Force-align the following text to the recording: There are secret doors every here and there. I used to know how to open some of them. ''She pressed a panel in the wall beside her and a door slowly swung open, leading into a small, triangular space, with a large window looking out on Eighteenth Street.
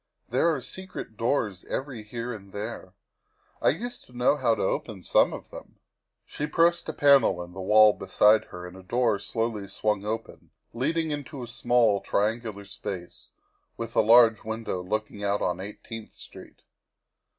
There 0.29 0.51
are 0.55 0.61
secret 0.63 1.15
doors 1.15 1.63
every 1.65 2.01
here 2.01 2.33
and 2.33 2.51
there. 2.53 2.95
I 3.61 3.69
used 3.69 4.03
to 4.05 4.17
know 4.17 4.35
how 4.35 4.55
to 4.55 4.63
open 4.63 5.03
some 5.03 5.31
of 5.31 5.51
them. 5.51 5.75
''She 6.25 6.47
pressed 6.47 6.89
a 6.89 6.91
panel 6.93 7.39
in 7.43 7.53
the 7.53 7.61
wall 7.61 7.93
beside 7.93 8.45
her 8.45 8.65
and 8.65 8.75
a 8.75 8.81
door 8.81 9.19
slowly 9.19 9.67
swung 9.67 10.03
open, 10.03 10.49
leading 10.73 11.11
into 11.11 11.43
a 11.43 11.47
small, 11.47 12.01
triangular 12.01 12.65
space, 12.65 13.33
with 13.77 13.95
a 13.95 14.01
large 14.01 14.43
window 14.43 14.81
looking 14.81 15.23
out 15.23 15.43
on 15.43 15.59
Eighteenth 15.59 16.15
Street. 16.15 16.63